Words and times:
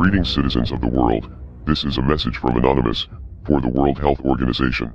Greetings, 0.00 0.32
citizens 0.32 0.72
of 0.72 0.80
the 0.80 0.86
world. 0.86 1.28
This 1.66 1.84
is 1.84 1.98
a 1.98 2.02
message 2.02 2.38
from 2.38 2.56
Anonymous 2.56 3.06
for 3.44 3.60
the 3.60 3.68
World 3.68 3.98
Health 3.98 4.24
Organization. 4.24 4.94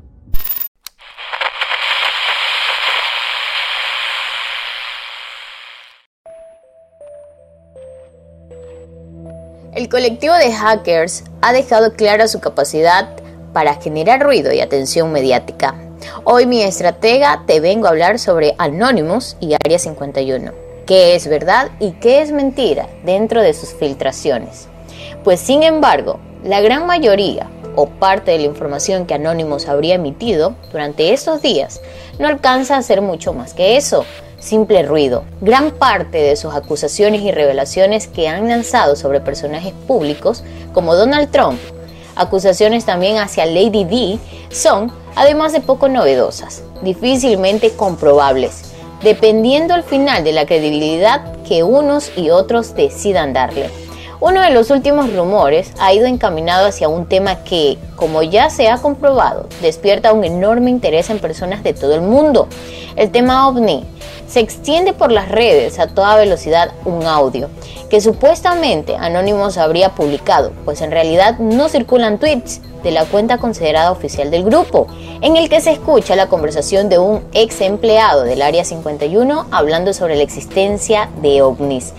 El 9.76 9.90
colectivo 9.90 10.34
de 10.34 10.52
hackers 10.52 11.24
ha 11.44 11.54
dejado 11.54 11.94
clara 11.94 12.28
su 12.28 12.40
capacidad 12.40 13.08
para 13.54 13.76
generar 13.76 14.24
ruido 14.24 14.52
y 14.54 14.60
atención 14.60 15.12
mediática. 15.12 15.76
Hoy 16.24 16.48
mi 16.48 16.64
estratega 16.64 17.44
te 17.46 17.60
vengo 17.60 17.86
a 17.86 17.92
hablar 17.92 18.18
sobre 18.18 18.56
Anonymous 18.58 19.38
y 19.40 19.54
Área 19.54 19.78
51. 19.78 20.52
¿Qué 20.88 21.14
es 21.14 21.28
verdad 21.28 21.70
y 21.80 21.92
qué 21.92 22.24
es 22.24 22.32
mentira 22.32 22.90
dentro 23.04 23.44
de 23.44 23.54
sus 23.54 23.72
filtraciones? 23.76 24.68
Pues 25.24 25.40
sin 25.40 25.64
embargo, 25.64 26.20
la 26.44 26.62
gran 26.62 26.86
mayoría 26.86 27.48
o 27.76 27.88
parte 27.88 28.32
de 28.32 28.40
la 28.40 28.46
información 28.46 29.06
que 29.06 29.14
Anonymous 29.14 29.68
habría 29.68 29.96
emitido 29.96 30.56
durante 30.72 31.14
estos 31.14 31.42
días 31.42 31.82
no 32.20 32.28
alcanza 32.28 32.78
a 32.78 32.82
ser 32.82 33.02
mucho 33.02 33.34
más 33.34 33.54
que 33.54 33.78
eso, 33.78 34.06
simple 34.40 34.84
ruido. 34.84 35.24
Gran 35.42 35.72
parte 35.72 36.20
de 36.20 36.36
sus 36.36 36.54
acusaciones 36.54 37.22
y 37.22 37.32
revelaciones 37.32 38.08
que 38.08 38.28
han 38.28 38.48
lanzado 38.48 38.96
sobre 38.96 39.20
personajes 39.20 39.74
públicos 39.88 40.44
como 40.74 40.96
Donald 40.96 41.32
Trump, 41.32 41.60
acusaciones 42.16 42.86
también 42.86 43.18
hacia 43.18 43.46
Lady 43.46 43.84
D, 43.84 44.20
son, 44.50 44.92
además 45.16 45.52
de 45.52 45.62
poco 45.62 45.88
novedosas, 45.90 46.64
difícilmente 46.82 47.72
comprobables, 47.72 48.72
dependiendo 49.04 49.74
al 49.74 49.84
final 49.84 50.24
de 50.24 50.32
la 50.32 50.46
credibilidad 50.46 51.34
que 51.44 51.64
unos 51.64 52.12
y 52.16 52.30
otros 52.30 52.76
decidan 52.76 53.34
darle. 53.34 53.70
Uno 54.28 54.42
de 54.42 54.50
los 54.50 54.72
últimos 54.72 55.14
rumores 55.14 55.72
ha 55.80 55.94
ido 55.94 56.08
encaminado 56.08 56.66
hacia 56.66 56.90
un 56.90 57.06
tema 57.06 57.44
que, 57.44 57.78
como 57.96 58.24
ya 58.24 58.50
se 58.50 58.70
ha 58.70 58.80
comprobado, 58.80 59.48
despierta 59.62 60.14
un 60.14 60.24
enorme 60.24 60.72
interés 60.72 61.12
en 61.12 61.20
personas 61.20 61.62
de 61.62 61.74
todo 61.74 61.94
el 61.94 62.02
mundo. 62.02 62.48
El 62.96 63.12
tema 63.12 63.48
ovni 63.48 63.86
se 64.28 64.40
extiende 64.40 64.94
por 64.94 65.12
las 65.12 65.30
redes 65.30 65.78
a 65.78 65.86
toda 65.86 66.16
velocidad 66.16 66.72
un 66.86 67.06
audio 67.06 67.50
que 67.88 68.02
supuestamente 68.02 68.96
Anonymous 68.96 69.60
habría 69.60 69.90
publicado, 69.94 70.54
pues 70.66 70.82
en 70.82 70.90
realidad 70.90 71.38
no 71.38 71.70
circulan 71.70 72.18
tweets 72.18 72.62
de 72.82 72.90
la 72.90 73.06
cuenta 73.06 73.38
considerada 73.38 73.92
oficial 73.92 74.32
del 74.32 74.44
grupo, 74.44 74.88
en 75.22 75.38
el 75.38 75.50
que 75.50 75.62
se 75.62 75.72
escucha 75.72 76.16
la 76.16 76.30
conversación 76.30 76.90
de 76.90 76.98
un 76.98 77.22
ex 77.34 77.62
empleado 77.62 78.24
del 78.24 78.42
Área 78.42 78.66
51 78.66 79.46
hablando 79.52 79.94
sobre 79.94 80.16
la 80.16 80.24
existencia 80.24 81.10
de 81.22 81.44
ovnis. 81.44 81.94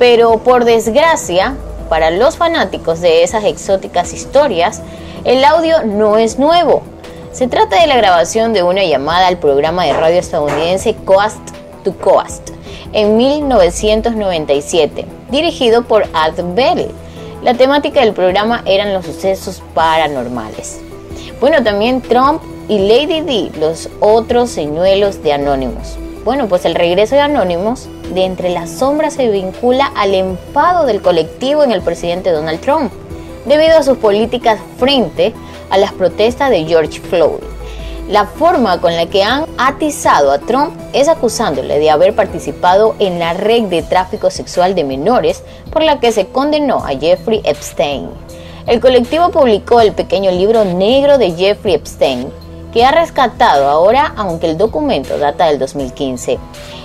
Pero 0.00 0.38
por 0.38 0.64
desgracia, 0.64 1.56
para 1.88 2.10
los 2.10 2.36
fanáticos 2.36 3.00
de 3.00 3.22
esas 3.22 3.44
exóticas 3.44 4.12
historias, 4.12 4.82
el 5.24 5.44
audio 5.44 5.84
no 5.84 6.18
es 6.18 6.38
nuevo. 6.38 6.82
Se 7.32 7.48
trata 7.48 7.80
de 7.80 7.86
la 7.86 7.96
grabación 7.96 8.52
de 8.52 8.62
una 8.62 8.84
llamada 8.84 9.26
al 9.26 9.38
programa 9.38 9.84
de 9.84 9.92
radio 9.92 10.18
estadounidense 10.18 10.94
Coast 11.04 11.40
to 11.84 11.94
Coast 11.98 12.50
en 12.92 13.16
1997, 13.16 15.06
dirigido 15.30 15.82
por 15.82 16.06
Art 16.14 16.38
Bell. 16.54 16.90
La 17.42 17.54
temática 17.54 18.00
del 18.00 18.12
programa 18.12 18.62
eran 18.64 18.92
los 18.92 19.04
sucesos 19.04 19.62
paranormales. 19.74 20.80
Bueno, 21.40 21.62
también 21.62 22.00
Trump 22.00 22.42
y 22.68 22.78
Lady 22.78 23.20
D, 23.20 23.50
los 23.58 23.88
otros 24.00 24.50
señuelos 24.50 25.22
de 25.22 25.32
Anonymous. 25.32 25.96
Bueno, 26.28 26.46
pues 26.46 26.66
el 26.66 26.74
regreso 26.74 27.14
de 27.14 27.22
Anonymous 27.22 27.88
de 28.12 28.26
entre 28.26 28.50
las 28.50 28.68
sombras 28.68 29.14
se 29.14 29.30
vincula 29.30 29.90
al 29.96 30.14
enfado 30.14 30.84
del 30.84 31.00
colectivo 31.00 31.64
en 31.64 31.72
el 31.72 31.80
presidente 31.80 32.32
Donald 32.32 32.60
Trump, 32.60 32.92
debido 33.46 33.78
a 33.78 33.82
sus 33.82 33.96
políticas 33.96 34.60
frente 34.76 35.32
a 35.70 35.78
las 35.78 35.90
protestas 35.94 36.50
de 36.50 36.66
George 36.66 37.00
Floyd. 37.00 37.40
La 38.10 38.26
forma 38.26 38.78
con 38.78 38.94
la 38.94 39.06
que 39.06 39.22
han 39.22 39.46
atizado 39.56 40.30
a 40.30 40.38
Trump 40.38 40.78
es 40.92 41.08
acusándole 41.08 41.78
de 41.78 41.88
haber 41.88 42.14
participado 42.14 42.94
en 42.98 43.18
la 43.18 43.32
red 43.32 43.62
de 43.62 43.82
tráfico 43.82 44.28
sexual 44.28 44.74
de 44.74 44.84
menores 44.84 45.42
por 45.72 45.82
la 45.82 45.98
que 45.98 46.12
se 46.12 46.26
condenó 46.26 46.84
a 46.84 46.90
Jeffrey 46.90 47.40
Epstein. 47.44 48.10
El 48.66 48.80
colectivo 48.80 49.30
publicó 49.30 49.80
el 49.80 49.92
pequeño 49.92 50.30
libro 50.30 50.66
negro 50.66 51.16
de 51.16 51.30
Jeffrey 51.30 51.72
Epstein, 51.72 52.30
ha 52.82 52.90
rescatado 52.90 53.68
ahora, 53.68 54.12
aunque 54.16 54.50
el 54.50 54.58
documento 54.58 55.18
data 55.18 55.46
del 55.46 55.58
2015, 55.58 56.38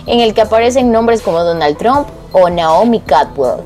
en 0.06 0.20
el 0.20 0.34
que 0.34 0.42
aparecen 0.42 0.92
nombres 0.92 1.22
como 1.22 1.44
Donald 1.44 1.78
Trump 1.78 2.08
o 2.32 2.50
Naomi 2.50 3.00
Catwell. 3.00 3.64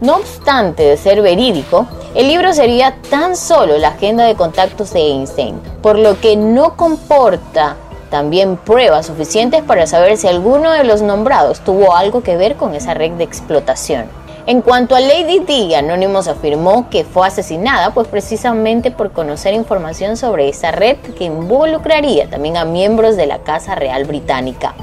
No 0.00 0.16
obstante 0.16 0.84
de 0.84 0.96
ser 0.96 1.22
verídico, 1.22 1.86
el 2.14 2.28
libro 2.28 2.52
sería 2.52 2.96
tan 3.10 3.36
solo 3.36 3.78
la 3.78 3.88
agenda 3.88 4.24
de 4.24 4.36
contactos 4.36 4.92
de 4.92 5.00
Einstein, 5.00 5.60
por 5.82 5.98
lo 5.98 6.20
que 6.20 6.36
no 6.36 6.76
comporta 6.76 7.76
también 8.10 8.56
pruebas 8.56 9.06
suficientes 9.06 9.62
para 9.62 9.86
saber 9.86 10.16
si 10.16 10.28
alguno 10.28 10.72
de 10.72 10.84
los 10.84 11.02
nombrados 11.02 11.60
tuvo 11.60 11.94
algo 11.94 12.22
que 12.22 12.36
ver 12.36 12.56
con 12.56 12.74
esa 12.74 12.94
red 12.94 13.12
de 13.12 13.24
explotación. 13.24 14.06
En 14.48 14.62
cuanto 14.62 14.96
a 14.96 15.00
Lady 15.00 15.40
Di, 15.40 15.74
Anonymous 15.74 16.26
afirmó 16.26 16.88
que 16.88 17.04
fue 17.04 17.26
asesinada 17.26 17.92
pues 17.92 18.08
precisamente 18.08 18.90
por 18.90 19.12
conocer 19.12 19.52
información 19.52 20.16
sobre 20.16 20.48
esa 20.48 20.70
red 20.70 20.96
que 21.18 21.24
involucraría 21.24 22.30
también 22.30 22.56
a 22.56 22.64
miembros 22.64 23.18
de 23.18 23.26
la 23.26 23.40
Casa 23.40 23.74
Real 23.74 24.06
Británica. 24.06 24.74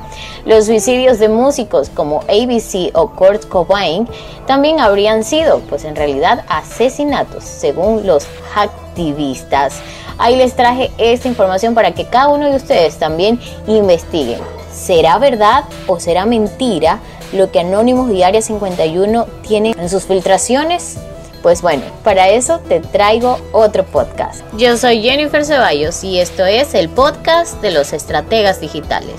Los 0.46 0.68
suicidios 0.68 1.18
de 1.18 1.30
músicos 1.30 1.90
como 1.90 2.20
ABC 2.28 2.92
o 2.94 3.10
Kurt 3.16 3.48
Cobain 3.48 4.08
también 4.46 4.80
habrían 4.80 5.24
sido 5.24 5.62
pues 5.62 5.84
en 5.84 5.96
realidad 5.96 6.46
asesinatos 6.48 7.44
según 7.44 8.06
los 8.06 8.28
activistas. 8.56 9.82
Ahí 10.20 10.36
les 10.36 10.56
traje 10.56 10.92
esta 11.00 11.28
información 11.28 11.74
para 11.74 11.96
que 11.96 12.06
cada 12.06 12.28
uno 12.28 12.52
de 12.52 12.58
ustedes 12.58 12.98
también 13.00 13.40
investiguen. 13.66 14.42
¿Será 14.72 15.18
verdad 15.18 15.64
o 15.88 16.00
será 16.00 16.28
mentira 16.28 17.00
lo 17.34 17.52
que 17.52 17.60
Anónimos 17.60 18.12
y 18.12 18.24
Área 18.24 18.42
51 18.42 19.26
tienen 19.48 19.78
en 19.80 19.90
sus 19.90 20.06
filtraciones? 20.06 21.00
Pues 21.42 21.62
bueno, 21.62 21.84
para 22.04 22.30
eso 22.30 22.60
te 22.60 22.80
traigo 22.80 23.38
otro 23.52 23.86
podcast. 23.86 24.44
Yo 24.58 24.78
soy 24.78 25.02
Jennifer 25.02 25.46
Ceballos 25.46 26.04
y 26.04 26.20
esto 26.20 26.46
es 26.46 26.74
el 26.74 26.90
podcast 26.90 27.62
de 27.62 27.72
los 27.72 27.94
estrategas 27.94 28.60
digitales. 28.62 29.16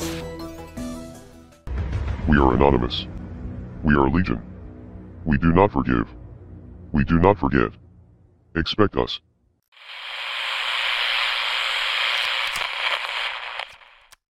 We 2.27 2.37
are 2.39 2.55
anonymous. 2.56 3.06
We 3.84 3.95
are 3.95 4.11
legion. 4.11 4.43
We 5.25 5.39
do 5.39 5.53
not 5.53 5.71
forgive. 5.71 6.06
We 6.93 7.05
do 7.05 7.19
not 7.21 7.39
forget. 7.39 7.71
Expect 8.56 8.97
us. 8.97 9.22